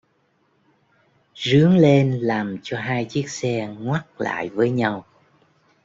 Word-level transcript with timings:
rướn 1.35 1.71
lên 1.77 2.19
làm 2.21 2.57
cho 2.63 2.79
hai 2.79 3.05
chiếc 3.05 3.29
xe 3.29 3.67
ngoắc 3.79 4.21
lại 4.21 4.49
với 4.49 4.69
nhau 4.69 5.05